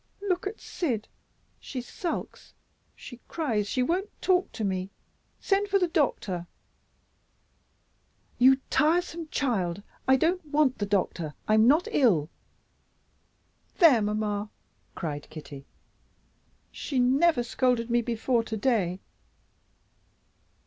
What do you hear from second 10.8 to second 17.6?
doctor. I'm not ill." "There, mamma!" cried Kitty. "She never